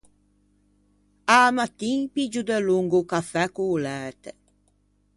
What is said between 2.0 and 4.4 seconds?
piggio delongo o cafè co-o læte.